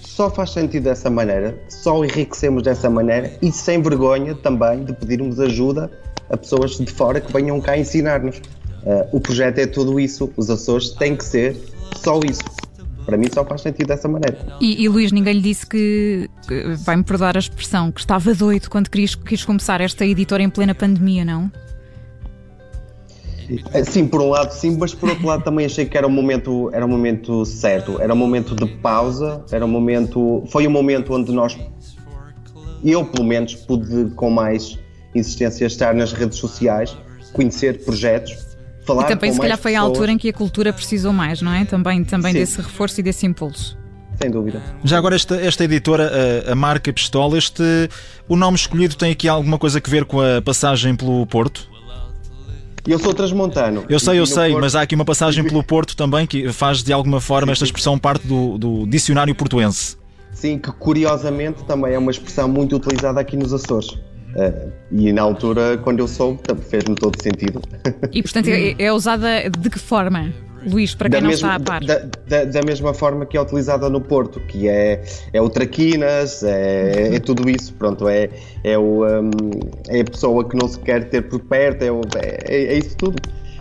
Só 0.00 0.30
faz 0.30 0.50
sentido 0.50 0.84
dessa 0.84 1.08
maneira, 1.08 1.56
só 1.68 2.04
enriquecemos 2.04 2.62
dessa 2.62 2.90
maneira 2.90 3.32
e 3.40 3.52
sem 3.52 3.80
vergonha 3.80 4.34
também 4.34 4.84
de 4.84 4.92
pedirmos 4.92 5.38
ajuda 5.38 5.90
a 6.28 6.36
pessoas 6.36 6.76
de 6.76 6.90
fora 6.90 7.20
que 7.20 7.32
venham 7.32 7.60
cá 7.60 7.78
ensinar-nos. 7.78 8.38
Uh, 8.38 9.16
o 9.16 9.20
projeto 9.20 9.58
é 9.58 9.66
tudo 9.66 9.98
isso, 9.98 10.30
os 10.36 10.50
Açores 10.50 10.90
têm 10.90 11.16
que 11.16 11.24
ser 11.24 11.56
só 12.02 12.20
isso. 12.20 12.42
Para 13.08 13.16
mim 13.16 13.26
só 13.32 13.44
faz 13.44 13.62
sentido 13.62 13.86
dessa 13.86 14.06
maneira. 14.06 14.38
E, 14.60 14.82
e 14.82 14.88
Luís, 14.88 15.12
ninguém 15.12 15.34
lhe 15.34 15.40
disse 15.40 15.66
que, 15.66 16.28
vai-me 16.84 17.02
perdoar 17.02 17.36
a 17.36 17.38
expressão, 17.38 17.90
que 17.90 18.00
estava 18.00 18.34
doido 18.34 18.68
quando 18.68 18.90
quis, 18.90 19.14
quis 19.14 19.44
começar 19.44 19.80
esta 19.80 20.04
editora 20.04 20.42
em 20.42 20.50
plena 20.50 20.74
pandemia, 20.74 21.24
não? 21.24 21.50
É, 23.72 23.82
sim, 23.82 24.06
por 24.06 24.20
um 24.20 24.28
lado 24.28 24.52
sim, 24.52 24.76
mas 24.78 24.94
por 24.94 25.08
outro 25.08 25.26
lado 25.26 25.42
também 25.42 25.64
achei 25.64 25.86
que 25.86 25.96
era 25.96 26.06
um 26.06 26.10
momento, 26.10 26.70
era 26.72 26.84
um 26.84 26.88
momento 26.88 27.44
certo, 27.46 28.00
era 28.00 28.12
um 28.12 28.16
momento 28.16 28.54
de 28.54 28.66
pausa, 28.66 29.42
era 29.50 29.64
um 29.64 29.68
momento, 29.68 30.44
foi 30.48 30.66
um 30.66 30.70
momento 30.70 31.14
onde 31.14 31.32
nós, 31.32 31.58
eu 32.84 33.04
pelo 33.06 33.26
menos, 33.26 33.54
pude 33.54 34.10
com 34.14 34.30
mais 34.30 34.78
insistência 35.14 35.64
estar 35.64 35.94
nas 35.94 36.12
redes 36.12 36.38
sociais, 36.38 36.96
conhecer 37.32 37.84
projetos, 37.84 38.36
falar 38.84 39.04
e 39.04 39.08
também 39.08 39.30
com 39.30 39.36
se 39.36 39.40
calhar 39.40 39.56
foi 39.56 39.72
pessoas. 39.72 39.86
a 39.86 39.88
altura 39.88 40.12
em 40.12 40.18
que 40.18 40.28
a 40.28 40.32
cultura 40.32 40.72
precisou 40.72 41.12
mais, 41.12 41.40
não 41.40 41.52
é? 41.52 41.64
Também, 41.64 42.04
também 42.04 42.34
desse 42.34 42.60
reforço 42.60 43.00
e 43.00 43.02
desse 43.02 43.26
impulso. 43.26 43.78
Sem 44.20 44.30
dúvida. 44.30 44.60
Já 44.82 44.98
agora, 44.98 45.14
esta, 45.14 45.36
esta 45.36 45.64
editora, 45.64 46.10
a, 46.48 46.52
a, 46.52 46.54
marca 46.54 46.92
Pistola, 46.92 47.38
este, 47.38 47.62
o 48.28 48.34
nome 48.34 48.56
escolhido 48.56 48.96
tem 48.96 49.12
aqui 49.12 49.28
alguma 49.28 49.58
coisa 49.58 49.80
a 49.84 49.90
ver 49.90 50.04
com 50.04 50.20
a 50.20 50.42
passagem 50.42 50.96
pelo 50.96 51.24
Porto? 51.24 51.77
Eu 52.88 52.98
sou 52.98 53.12
transmontano. 53.12 53.84
Eu 53.86 54.00
sei, 54.00 54.18
eu 54.18 54.24
sei, 54.24 54.52
Porto... 54.52 54.62
mas 54.62 54.74
há 54.74 54.80
aqui 54.80 54.94
uma 54.94 55.04
passagem 55.04 55.44
pelo 55.44 55.62
Porto 55.62 55.94
também 55.94 56.26
que 56.26 56.50
faz 56.50 56.82
de 56.82 56.90
alguma 56.90 57.20
forma 57.20 57.52
esta 57.52 57.64
expressão 57.64 57.98
parte 57.98 58.26
do, 58.26 58.56
do 58.56 58.86
dicionário 58.86 59.34
portuense. 59.34 59.96
Sim, 60.32 60.58
que 60.58 60.72
curiosamente 60.72 61.62
também 61.64 61.92
é 61.92 61.98
uma 61.98 62.10
expressão 62.10 62.48
muito 62.48 62.74
utilizada 62.76 63.20
aqui 63.20 63.36
nos 63.36 63.52
Açores. 63.52 63.90
Uh, 63.90 64.72
e 64.90 65.12
na 65.12 65.20
altura, 65.20 65.76
quando 65.78 66.00
eu 66.00 66.08
soube, 66.08 66.40
fez-me 66.70 66.94
todo 66.94 67.20
sentido. 67.22 67.60
E 68.10 68.22
portanto 68.22 68.48
é, 68.48 68.74
é 68.78 68.92
usada 68.92 69.50
de 69.50 69.68
que 69.68 69.78
forma? 69.78 70.32
Luís, 70.66 70.94
para 70.94 71.08
quem 71.08 71.18
da 71.18 71.22
não 71.22 71.30
mesma, 71.30 71.56
está 71.56 71.74
a 71.74 71.80
par. 71.80 71.84
Da, 71.84 72.02
da, 72.26 72.44
da, 72.44 72.62
mesma 72.62 72.94
forma 72.94 73.26
que 73.26 73.36
é 73.36 73.40
utilizada 73.40 73.88
no 73.88 74.00
Porto, 74.00 74.40
que 74.40 74.68
é, 74.68 75.04
é 75.32 75.40
o 75.40 75.48
traquinas, 75.48 76.42
é, 76.42 77.14
é 77.16 77.20
tudo 77.20 77.48
isso, 77.48 77.74
pronto, 77.74 78.08
é, 78.08 78.28
é, 78.64 78.78
o, 78.78 79.04
um, 79.04 79.30
é 79.88 80.00
a 80.00 80.04
pessoa 80.04 80.48
que 80.48 80.56
não 80.56 80.68
se 80.68 80.78
quer 80.80 81.08
ter 81.08 81.22
por 81.22 81.40
perto, 81.40 81.82
é, 81.82 81.88
é, 82.46 82.74
é 82.74 82.78
isso 82.78 82.96
tudo. 82.96 83.16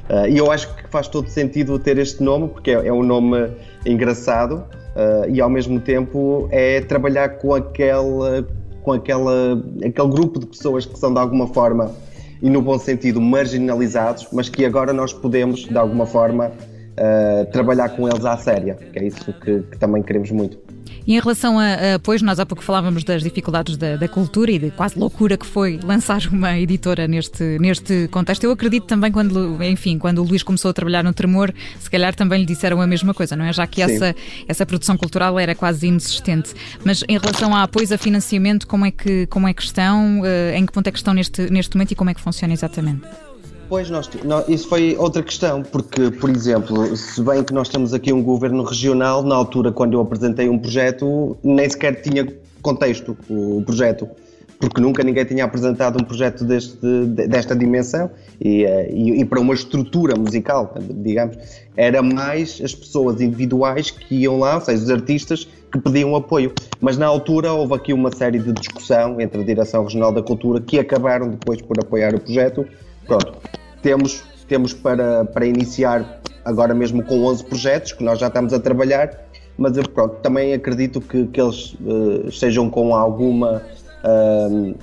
Uh, 0.10 0.28
e 0.30 0.38
eu 0.38 0.50
acho 0.50 0.74
que 0.74 0.88
faz 0.90 1.08
todo 1.08 1.28
sentido 1.28 1.78
ter 1.78 1.98
este 1.98 2.24
nome, 2.24 2.48
porque 2.48 2.72
é, 2.72 2.88
é 2.88 2.94
um 2.94 3.04
nome 3.04 3.52
engraçado 3.86 4.64
uh, 4.96 5.30
e 5.30 5.42
ao 5.42 5.50
mesmo 5.50 5.82
tempo 5.82 6.48
é 6.50 6.80
trabalhar 6.80 7.30
com 7.40 7.54
aquele, 7.54 8.46
com 8.84 8.94
aquela, 8.94 9.62
aquele 9.86 10.08
grupo 10.08 10.40
de 10.40 10.46
pessoas 10.46 10.86
que 10.86 10.98
são 10.98 11.14
de 11.14 11.20
alguma 11.20 11.48
forma 11.48 11.92
e 12.42 12.50
no 12.50 12.62
bom 12.62 12.78
sentido 12.78 13.20
marginalizados, 13.20 14.28
mas 14.32 14.48
que 14.48 14.66
agora 14.66 14.94
nós 14.94 15.12
podemos 15.12 15.66
de 15.66 15.78
alguma 15.78 16.06
forma 16.06 16.52
uh, 17.00 17.46
trabalhar 17.52 17.90
com 17.90 18.08
eles 18.08 18.26
à 18.26 18.38
séria, 18.38 18.76
que 18.76 19.00
é 19.00 19.06
isso 19.06 19.34
que, 19.34 19.62
que 19.62 19.78
também 19.78 20.04
queremos 20.04 20.32
muito. 20.32 20.58
E 21.06 21.16
em 21.16 21.20
relação 21.22 21.58
a, 21.58 21.96
a, 21.96 22.00
pois, 22.04 22.22
nós 22.22 22.38
há 22.38 22.46
pouco 22.46 22.62
falávamos 22.62 23.04
das 23.06 23.24
dificuldades 23.24 23.78
da, 23.78 23.96
da, 23.96 24.08
cultura 24.10 24.52
e 24.52 24.60
de 24.60 24.72
quase 24.72 25.00
loucura 25.00 25.38
que 25.38 25.46
foi 25.46 25.80
lançar 25.82 26.22
uma 26.30 26.60
editora 26.60 27.08
neste, 27.08 27.58
neste 27.60 28.10
contexto. 28.10 28.44
Eu 28.44 28.52
acredito 28.52 28.86
também 28.86 29.10
quando, 29.10 29.64
enfim, 29.64 29.98
quando 29.98 30.20
o 30.20 30.24
Luís 30.24 30.44
começou 30.44 30.70
a 30.70 30.74
trabalhar 30.74 31.04
no 31.06 31.14
Tremor, 31.14 31.54
se 31.80 31.90
calhar 31.90 32.14
também 32.14 32.42
lhe 32.42 32.46
disseram 32.46 32.82
a 32.82 32.88
mesma 32.88 33.14
coisa, 33.14 33.38
não 33.38 33.46
é? 33.46 33.54
Já 33.54 33.66
que 33.66 33.82
essa, 33.82 34.14
essa 34.50 34.66
produção 34.66 34.98
cultural 34.98 35.40
era 35.40 35.56
quase 35.56 35.88
inexistente. 35.88 36.54
Mas 36.84 37.04
em 37.08 37.18
relação 37.18 37.56
a 37.56 37.64
apoios 37.64 37.92
a 37.94 37.98
financiamento, 37.98 38.68
como 38.68 38.86
é 38.86 38.92
que, 38.92 39.28
como 39.28 39.48
é 39.48 39.54
que 39.54 39.64
estão? 39.64 40.26
Eh, 40.26 40.58
em 40.58 40.66
que 40.66 40.74
ponto 40.74 40.88
é 40.88 40.92
que 40.92 40.98
estão 40.98 41.14
neste, 41.14 41.50
neste 41.50 41.76
momento 41.76 41.92
e 41.92 41.96
como 41.96 42.10
é 42.10 42.14
que 42.14 42.22
funciona 42.22 42.54
exatamente? 42.54 43.08
Pois, 43.70 43.90
nós, 43.90 44.10
nós, 44.24 44.48
isso 44.48 44.70
foi 44.70 44.96
outra 44.98 45.22
questão, 45.22 45.62
porque, 45.62 46.10
por 46.10 46.30
exemplo, 46.30 46.96
se 46.96 47.22
bem 47.22 47.44
que 47.44 47.54
nós 47.54 47.68
temos 47.68 47.94
aqui 47.94 48.14
um 48.14 48.24
governo 48.24 48.64
regional, 48.64 49.22
na 49.24 49.36
altura, 49.36 49.74
quando 49.74 49.94
eu 49.94 50.00
apresentei 50.00 50.48
um 50.48 50.58
projeto, 50.58 51.38
nem 51.44 51.70
sequer 51.70 52.02
tinha 52.02 52.26
contexto 52.62 53.18
o 53.30 53.62
projeto, 53.66 54.08
porque 54.58 54.80
nunca 54.80 55.04
ninguém 55.04 55.26
tinha 55.26 55.44
apresentado 55.44 56.02
um 56.02 56.06
projeto 56.06 56.46
deste, 56.46 56.78
desta 57.28 57.54
dimensão 57.54 58.10
e, 58.40 58.64
eh, 58.64 58.90
e, 58.90 59.20
e 59.20 59.26
para 59.26 59.40
uma 59.40 59.54
estrutura 59.54 60.16
musical, 60.18 60.74
digamos. 60.80 61.38
Era 61.76 62.02
mais 62.02 62.62
as 62.64 62.74
pessoas 62.74 63.20
individuais 63.20 63.92
que 63.92 64.16
iam 64.16 64.40
lá, 64.40 64.56
ou 64.56 64.62
seja, 64.62 64.82
os 64.82 64.90
artistas 64.90 65.46
que 65.72 65.80
pediam 65.80 66.16
apoio. 66.16 66.54
Mas 66.80 66.98
na 66.98 67.06
altura 67.06 67.52
houve 67.52 67.74
aqui 67.76 67.92
uma 67.92 68.12
série 68.16 68.40
de 68.40 68.54
discussão 68.54 69.20
entre 69.20 69.42
a 69.42 69.44
Direção 69.44 69.84
Regional 69.84 70.14
da 70.14 70.24
Cultura 70.24 70.62
que 70.62 70.80
acabaram 70.80 71.30
depois 71.30 71.62
por 71.62 71.78
apoiar 71.80 72.16
o 72.16 72.20
projeto 72.20 72.66
pronto, 73.08 73.40
temos, 73.82 74.24
temos 74.48 74.74
para, 74.74 75.26
para 75.26 75.46
iniciar 75.46 76.22
agora 76.48 76.74
mesmo 76.74 77.04
com 77.04 77.24
11 77.26 77.44
projetos 77.44 77.92
que 77.92 78.04
nós 78.04 78.20
já 78.20 78.28
estamos 78.28 78.54
a 78.54 78.60
trabalhar, 78.60 79.28
mas 79.58 79.76
pronto, 79.88 80.16
também 80.22 80.54
acredito 80.54 81.02
que, 81.02 81.26
que 81.28 81.42
eles 81.42 81.74
uh, 81.82 82.28
estejam 82.28 82.70
com 82.70 82.96
alguma. 82.96 83.62
Uh, 84.04 84.76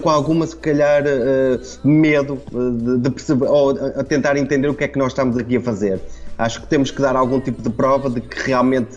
com 0.00 0.08
alguma, 0.08 0.46
se 0.46 0.56
calhar, 0.56 1.04
uh, 1.04 1.86
medo 1.86 2.40
de, 2.50 2.98
de, 2.98 3.10
perceber 3.10 3.46
ou 3.46 3.70
a 3.70 4.02
tentar 4.02 4.34
entender 4.36 4.66
o 4.68 4.74
que 4.74 4.84
é 4.84 4.88
que 4.88 4.98
nós 4.98 5.08
estamos 5.12 5.36
aqui 5.36 5.56
a 5.56 5.60
fazer. 5.60 6.00
Acho 6.38 6.62
que 6.62 6.66
temos 6.66 6.90
que 6.90 7.00
dar 7.02 7.14
algum 7.14 7.38
tipo 7.38 7.62
de 7.62 7.70
prova 7.70 8.08
de 8.08 8.20
que 8.20 8.46
realmente 8.46 8.96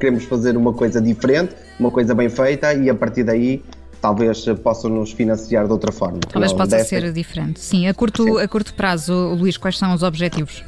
queremos 0.00 0.24
fazer 0.24 0.56
uma 0.56 0.72
coisa 0.72 1.00
diferente, 1.00 1.54
uma 1.78 1.90
coisa 1.90 2.14
bem 2.14 2.28
feita 2.28 2.72
e 2.72 2.88
a 2.88 2.94
partir 2.94 3.22
daí 3.22 3.62
talvez 4.04 4.44
possam 4.62 4.90
nos 4.90 5.12
financiar 5.12 5.64
de 5.64 5.72
outra 5.72 5.90
forma. 5.90 6.20
Talvez 6.30 6.52
possa 6.52 6.78
ser 6.84 7.10
diferente. 7.10 7.58
Sim, 7.58 7.88
a 7.88 7.94
curto, 7.94 8.22
Sim. 8.22 8.38
a 8.38 8.46
curto 8.46 8.74
prazo, 8.74 9.14
Luís, 9.34 9.56
quais 9.56 9.78
são 9.78 9.94
os 9.94 10.02
objetivos? 10.02 10.62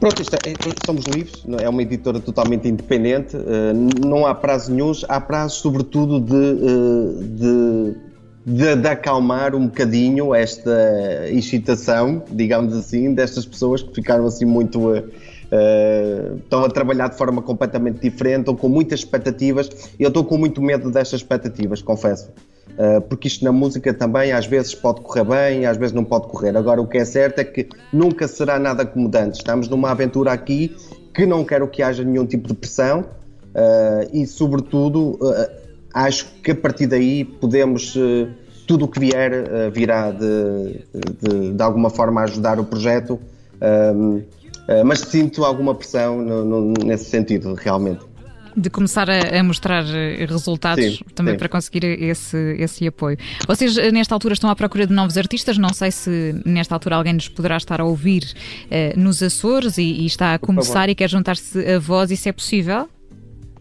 Pronto, 0.00 0.20
isto 0.20 0.34
é, 0.34 0.52
somos 0.84 1.04
livres, 1.04 1.44
é 1.60 1.68
uma 1.68 1.82
editora 1.82 2.18
totalmente 2.18 2.66
independente, 2.66 3.36
eh, 3.36 3.72
não 4.04 4.26
há 4.26 4.34
prazo 4.34 4.72
nenhum, 4.72 4.90
há 5.08 5.20
prazo 5.20 5.60
sobretudo 5.60 6.18
de, 6.18 6.34
eh, 6.34 7.94
de, 8.46 8.56
de, 8.56 8.76
de, 8.76 8.88
acalmar 8.88 9.54
um 9.54 9.66
bocadinho 9.66 10.34
esta 10.34 11.28
excitação, 11.28 12.24
digamos 12.30 12.74
assim, 12.74 13.14
destas 13.14 13.46
pessoas 13.46 13.82
que 13.82 13.94
ficaram 13.94 14.26
assim 14.26 14.46
muito 14.46 14.92
eh, 14.94 15.04
Uh, 15.50 16.36
estão 16.36 16.64
a 16.64 16.68
trabalhar 16.68 17.08
de 17.08 17.16
forma 17.16 17.42
completamente 17.42 18.00
diferente, 18.00 18.40
estão 18.40 18.54
com 18.54 18.68
muitas 18.68 19.00
expectativas. 19.00 19.68
Eu 19.98 20.08
estou 20.08 20.24
com 20.24 20.38
muito 20.38 20.62
medo 20.62 20.90
destas 20.90 21.20
expectativas, 21.20 21.82
confesso. 21.82 22.30
Uh, 22.70 23.00
porque 23.02 23.26
isto 23.26 23.44
na 23.44 23.50
música 23.50 23.92
também 23.92 24.30
às 24.30 24.46
vezes 24.46 24.74
pode 24.74 25.00
correr 25.00 25.24
bem, 25.24 25.66
às 25.66 25.76
vezes 25.76 25.92
não 25.92 26.04
pode 26.04 26.28
correr. 26.28 26.56
Agora, 26.56 26.80
o 26.80 26.86
que 26.86 26.98
é 26.98 27.04
certo 27.04 27.40
é 27.40 27.44
que 27.44 27.68
nunca 27.92 28.28
será 28.28 28.60
nada 28.60 28.84
acomodante. 28.84 29.38
Estamos 29.38 29.68
numa 29.68 29.90
aventura 29.90 30.30
aqui 30.32 30.76
que 31.12 31.26
não 31.26 31.44
quero 31.44 31.66
que 31.66 31.82
haja 31.82 32.04
nenhum 32.04 32.24
tipo 32.24 32.46
de 32.46 32.54
pressão 32.54 33.00
uh, 33.00 34.08
e, 34.12 34.24
sobretudo, 34.28 35.18
acho 35.92 36.26
que 36.44 36.52
a 36.52 36.54
partir 36.54 36.86
daí 36.86 37.24
podemos 37.24 37.98
tudo 38.68 38.84
o 38.84 38.88
que 38.88 39.00
vier 39.00 39.72
virá 39.72 40.12
de, 40.12 40.84
de, 41.20 41.52
de, 41.54 41.62
alguma 41.62 41.90
forma 41.90 42.22
ajudar 42.22 42.60
o 42.60 42.64
projeto. 42.64 43.18
Eh, 43.60 44.22
mas 44.84 45.00
sinto 45.00 45.44
alguma 45.44 45.74
pressão 45.74 46.22
no, 46.22 46.44
no, 46.44 46.72
nesse 46.84 47.06
sentido, 47.06 47.54
realmente. 47.54 48.10
De 48.56 48.68
começar 48.68 49.08
a, 49.08 49.38
a 49.38 49.42
mostrar 49.42 49.84
eh, 49.86 50.26
resultados 50.28 50.98
sim, 50.98 51.04
também 51.14 51.34
sim. 51.34 51.38
para 51.38 51.48
conseguir 51.48 51.84
esse, 51.84 52.36
esse 52.58 52.86
apoio. 52.86 53.16
Vocês, 53.46 53.76
eh, 53.78 53.92
nesta 53.92 54.14
altura, 54.14 54.34
estão 54.34 54.50
à 54.50 54.56
procura 54.56 54.86
de 54.86 54.92
novos 54.92 55.16
artistas. 55.16 55.56
Não 55.56 55.72
sei 55.72 55.90
se 55.90 56.34
nesta 56.44 56.74
altura 56.74 56.96
alguém 56.96 57.12
nos 57.12 57.28
poderá 57.28 57.56
estar 57.56 57.80
a 57.80 57.84
ouvir 57.84 58.24
uh, 58.66 58.98
nos 58.98 59.22
Açores 59.22 59.78
e, 59.78 59.82
e, 59.82 60.06
está 60.06 60.34
a 60.34 60.38
começar 60.38 60.88
e 60.88 60.94
quer 60.94 61.08
juntar-se 61.08 61.64
a 61.64 61.78
voz. 61.78 62.10
Isso 62.10 62.28
é 62.28 62.32
possível? 62.32 62.88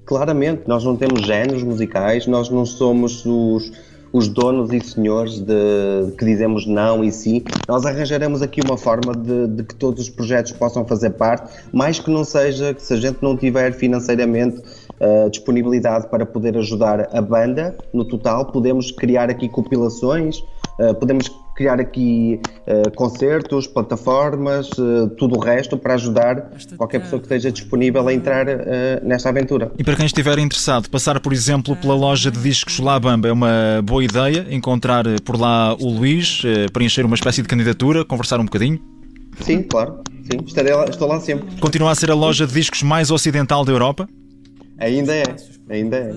Claramente, 0.06 0.64
nós 0.66 0.84
não 0.84 0.96
temos 0.96 1.22
géneros 1.22 1.62
musicais, 1.62 2.26
nós 2.26 2.50
não 2.50 2.66
somos 2.66 3.24
os 3.26 3.72
os 4.12 4.28
donos 4.28 4.72
e 4.74 4.80
senhores 4.80 5.40
de, 5.40 6.12
que 6.18 6.26
dizemos 6.26 6.66
não 6.66 7.04
e 7.04 7.12
sim, 7.12 7.44
nós 7.68 7.86
arranjaremos 7.86 8.42
aqui 8.42 8.62
uma 8.62 8.78
forma 8.78 9.14
de, 9.16 9.48
de, 9.48 9.64
que 9.64 9.76
todos 9.76 10.04
os 10.04 10.10
projetos 10.10 10.52
possam 10.52 10.86
fazer 10.86 11.12
parte, 11.12 11.52
mais 11.72 12.00
que 12.00 12.10
não 12.10 12.24
seja 12.24 12.74
que 12.74 12.82
se 12.82 12.94
a 12.94 12.98
gente 12.98 13.18
não 13.22 13.38
tiver 13.38 13.74
financeiramente 13.74 14.60
uh, 15.00 15.30
disponibilidade 15.30 16.08
para 16.08 16.26
poder 16.26 16.58
ajudar 16.58 17.08
a 17.16 17.22
banda 17.22 17.78
no 17.94 18.04
total, 18.06 18.46
podemos 18.46 18.92
criar 18.92 19.30
aqui 19.30 19.48
compilações, 19.48 20.40
uh, 20.80 20.96
podemos 21.00 21.30
criar 21.60 21.78
aqui 21.78 22.40
uh, 22.66 22.90
concertos, 22.96 23.68
plataformas, 23.68 24.70
uh, 24.78 25.10
tudo 25.18 25.36
o 25.36 25.40
resto 25.42 25.78
para 25.78 25.96
ajudar 25.96 26.52
qualquer 26.78 27.02
pessoa 27.02 27.20
que 27.20 27.26
esteja 27.26 27.52
disponível 27.52 28.08
a 28.08 28.14
entrar 28.14 28.48
uh, 28.48 28.62
nesta 29.04 29.28
aventura. 29.28 29.70
E 29.78 29.84
para 29.84 29.98
quem 29.98 30.06
estiver 30.06 30.40
interessado, 30.40 30.90
passar, 30.90 31.20
por 31.20 31.34
exemplo, 31.34 31.76
pela 31.76 31.94
loja 31.94 32.32
de 32.32 32.40
discos 32.40 32.80
La 32.80 32.98
Bamba 32.98 33.28
é 33.28 33.34
uma 33.34 33.82
boa 33.84 34.02
ideia, 34.02 34.48
encontrar 34.50 35.04
por 35.26 35.38
lá 35.38 35.76
o 35.76 35.90
Luís, 35.90 36.44
preencher 36.72 37.06
uma 37.06 37.16
espécie 37.16 37.42
de 37.42 37.48
candidatura, 37.50 38.06
conversar 38.06 38.40
um 38.40 38.46
bocadinho? 38.46 38.80
Sim, 39.42 39.64
claro. 39.64 40.02
Sim, 40.32 40.46
estarei 40.46 40.74
lá, 40.74 40.86
estou 40.86 41.10
lá 41.10 41.20
sempre. 41.20 41.60
Continua 41.60 41.92
a 41.92 41.96
ser 41.96 42.10
a 42.10 42.16
loja 42.16 42.48
de 42.48 42.54
discos 42.54 42.84
mais 42.84 43.12
ocidental 43.12 43.66
da 43.66 43.72
Europa? 43.74 44.08
Ainda 44.78 45.14
é, 45.14 45.24
ainda 45.70 45.98
é. 45.98 46.14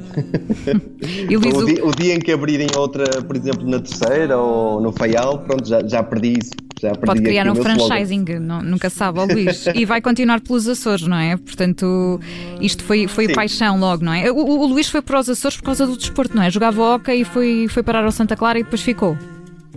o, 1.36 1.64
dia, 1.64 1.86
o, 1.86 1.90
dia, 1.92 2.14
em 2.14 2.18
que 2.18 2.32
abrirem 2.32 2.68
outra, 2.76 3.04
por 3.22 3.36
exemplo, 3.36 3.68
na 3.68 3.78
terceira 3.78 4.38
ou 4.38 4.80
no 4.80 4.92
Faial, 4.92 5.38
pronto, 5.40 5.68
já, 5.68 5.86
já 5.86 6.02
perdi 6.02 6.38
isso. 6.38 6.52
Já 6.80 6.90
perdi 6.90 7.06
Pode 7.06 7.22
criar 7.22 7.48
um 7.48 7.54
franchising, 7.54 8.24
não, 8.40 8.60
nunca 8.60 8.90
sabe, 8.90 9.20
ó 9.20 9.24
Luís. 9.24 9.66
e 9.74 9.84
vai 9.84 10.00
continuar 10.00 10.40
pelos 10.40 10.66
Açores, 10.66 11.06
não 11.06 11.16
é? 11.16 11.36
Portanto, 11.36 12.18
isto 12.60 12.82
foi, 12.82 13.06
foi 13.06 13.32
paixão 13.32 13.78
logo, 13.78 14.04
não 14.04 14.12
é? 14.12 14.30
O, 14.32 14.36
o, 14.36 14.60
o, 14.62 14.66
Luís 14.66 14.88
foi 14.88 15.00
para 15.00 15.20
os 15.20 15.28
Açores 15.28 15.56
por 15.58 15.64
causa 15.64 15.86
do 15.86 15.96
desporto, 15.96 16.34
não 16.34 16.42
é? 16.42 16.50
Jogava 16.50 16.82
hockey 16.82 17.20
e 17.20 17.24
foi, 17.24 17.66
foi 17.68 17.82
parar 17.82 18.04
ao 18.04 18.10
Santa 18.10 18.34
Clara 18.34 18.58
e 18.58 18.64
depois 18.64 18.80
ficou. 18.80 19.16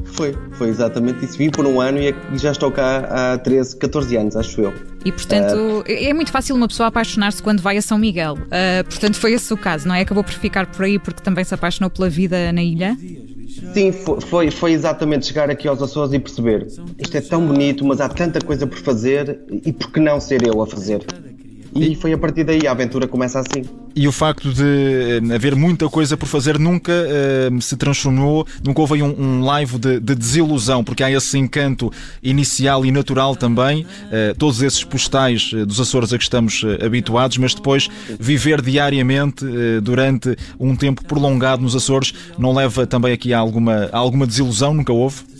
Foi, 0.03 0.35
foi 0.51 0.69
exatamente 0.69 1.25
isso. 1.25 1.37
Vim 1.37 1.49
por 1.49 1.65
um 1.65 1.79
ano 1.79 1.99
e 1.99 2.13
já 2.37 2.51
estou 2.51 2.71
cá 2.71 3.33
há 3.33 3.37
13, 3.37 3.77
14 3.77 4.17
anos, 4.17 4.35
acho 4.35 4.61
eu. 4.61 4.73
E 5.03 5.11
portanto, 5.11 5.55
uh, 5.55 5.83
é 5.87 6.13
muito 6.13 6.31
fácil 6.31 6.55
uma 6.55 6.67
pessoa 6.67 6.87
apaixonar-se 6.87 7.41
quando 7.41 7.61
vai 7.61 7.77
a 7.77 7.81
São 7.81 7.97
Miguel. 7.97 8.33
Uh, 8.33 8.83
portanto, 8.85 9.15
foi 9.15 9.33
esse 9.33 9.53
o 9.53 9.57
caso, 9.57 9.87
não 9.87 9.95
é? 9.95 10.01
Acabou 10.01 10.23
por 10.23 10.33
ficar 10.33 10.65
por 10.67 10.83
aí 10.83 10.99
porque 10.99 11.21
também 11.21 11.43
se 11.43 11.53
apaixonou 11.53 11.89
pela 11.89 12.09
vida 12.09 12.51
na 12.51 12.63
ilha? 12.63 12.97
Sim, 13.73 13.91
foi, 13.91 14.51
foi 14.51 14.71
exatamente 14.73 15.27
chegar 15.27 15.49
aqui 15.49 15.67
aos 15.67 15.81
Açores 15.81 16.13
e 16.13 16.19
perceber 16.19 16.67
isto 16.97 17.17
é 17.17 17.21
tão 17.21 17.45
bonito, 17.45 17.85
mas 17.85 18.01
há 18.01 18.09
tanta 18.09 18.39
coisa 18.41 18.65
por 18.67 18.77
fazer 18.77 19.39
e 19.65 19.71
por 19.71 19.91
que 19.91 19.99
não 19.99 20.19
ser 20.19 20.45
eu 20.45 20.61
a 20.61 20.67
fazer? 20.67 21.05
E 21.75 21.93
foi 21.93 22.13
a 22.13 22.17
partir 22.17 22.45
daí 22.45 22.65
a 22.65 22.71
aventura 22.71 23.05
começa 23.05 23.39
assim. 23.39 23.63
E 23.93 24.07
o 24.07 24.11
facto 24.11 24.53
de 24.53 24.63
eh, 24.63 25.35
haver 25.35 25.55
muita 25.55 25.89
coisa 25.89 26.15
por 26.15 26.25
fazer 26.25 26.57
nunca 26.57 26.91
uh, 26.91 27.61
se 27.61 27.75
transformou, 27.75 28.47
nunca 28.63 28.81
houve 28.81 29.01
um, 29.03 29.07
um 29.07 29.41
live 29.41 29.77
de, 29.77 29.99
de, 29.99 30.15
desilusão, 30.15 30.83
porque 30.83 31.03
há 31.03 31.11
esse 31.11 31.37
encanto 31.37 31.91
inicial 32.23 32.85
e 32.85 32.91
natural 32.91 33.35
também, 33.35 33.83
uh, 33.83 34.35
todos 34.37 34.61
esses 34.61 34.83
postais 34.83 35.51
dos 35.65 35.79
Açores 35.79 36.13
a 36.13 36.17
que 36.17 36.23
estamos 36.23 36.63
uh, 36.63 36.85
habituados, 36.85 37.37
mas 37.37 37.53
depois 37.53 37.89
viver 38.19 38.61
diariamente 38.61 39.45
durante 39.81 40.35
um 40.59 40.75
tempo 40.75 41.03
prolongado 41.05 41.61
nos 41.61 41.75
Açores 41.75 42.13
não 42.37 42.53
leva 42.53 42.87
também 42.87 43.13
aqui 43.13 43.33
a 43.33 43.39
alguma, 43.39 43.89
a 43.91 43.97
alguma 43.97 44.25
desilusão? 44.25 44.73
Nunca 44.73 44.93
houve? 44.93 45.34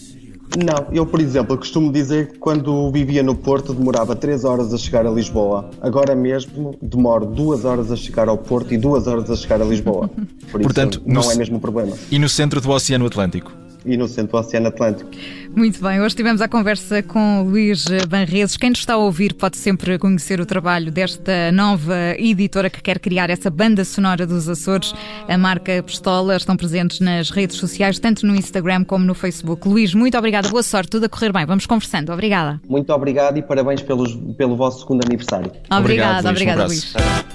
Não, 0.58 0.88
eu, 0.94 1.06
por 1.06 1.20
exemplo, 1.20 1.58
costumo 1.58 1.92
dizer 1.92 2.34
que 2.34 2.38
quando 2.40 2.90
vivia 2.92 3.22
no 3.22 3.36
Porto 3.36 3.74
demorava 3.74 4.16
3 4.16 4.46
horas 4.46 4.74
a 4.74 4.78
chegar 4.78 5.06
a 5.06 5.10
Lisboa. 5.10 5.70
Agora 5.82 6.16
mesmo 6.16 6.78
demoro 6.82 7.26
2 7.26 7.66
horas 7.66 7.92
a 7.92 7.96
chegar 7.96 8.30
ao 8.30 8.38
Porto 8.38 8.74
e 8.74 8.78
2 8.78 9.08
horas 9.08 9.30
a 9.30 9.36
chegar 9.36 9.62
a 9.62 9.66
Lisboa. 9.66 10.10
Por 10.52 10.62
Portanto, 10.62 11.02
isso 11.06 11.10
não 11.10 11.30
é 11.30 11.36
mesmo 11.36 11.60
problema. 11.60 11.94
E 12.10 12.18
no 12.20 12.30
centro 12.30 12.62
do 12.62 12.70
Oceano 12.70 13.06
Atlântico? 13.06 13.52
E 13.86 13.98
no 13.98 14.08
centro 14.08 14.34
do 14.34 14.38
Oceano 14.38 14.68
Atlântico. 14.68 15.10
Muito 15.56 15.82
bem, 15.82 16.02
hoje 16.02 16.16
tivemos 16.16 16.42
a 16.42 16.48
conversa 16.48 17.02
com 17.02 17.44
Luís 17.44 17.86
Banreses. 18.10 18.58
Quem 18.58 18.72
nos 18.72 18.80
está 18.80 18.96
a 18.96 18.98
ouvir 18.98 19.34
pode 19.34 19.58
sempre 19.58 19.98
conhecer 19.98 20.42
o 20.42 20.46
trabalho 20.46 20.92
desta 20.92 21.52
nova 21.52 21.96
editora 22.18 22.70
que 22.70 22.82
quer 22.82 23.00
criar 23.00 23.30
essa 23.30 23.50
banda 23.50 23.86
sonora 23.86 24.28
dos 24.28 24.50
Açores, 24.50 24.94
a 25.28 25.38
marca 25.38 25.82
Pistola. 25.82 26.36
Estão 26.36 26.58
presentes 26.58 27.00
nas 27.00 27.30
redes 27.30 27.56
sociais, 27.58 28.00
tanto 28.00 28.26
no 28.26 28.36
Instagram 28.36 28.84
como 28.84 29.06
no 29.06 29.14
Facebook. 29.14 29.68
Luís, 29.68 29.94
muito 29.94 30.18
obrigada, 30.18 30.50
boa 30.50 30.64
sorte, 30.64 30.90
tudo 30.90 31.06
a 31.06 31.10
correr 31.10 31.32
bem. 31.32 31.46
Vamos 31.46 31.66
conversando, 31.66 32.12
obrigada. 32.12 32.60
Muito 32.68 32.92
obrigado 32.92 33.38
e 33.38 33.42
parabéns 33.42 33.82
pelos, 33.82 34.14
pelo 34.38 34.58
vosso 34.58 34.80
segundo 34.82 35.06
aniversário. 35.06 35.52
Obrigada, 35.72 36.30
obrigada, 36.30 36.66
Luís. 36.66 36.94
Um 36.96 37.00
Luís. 37.00 37.35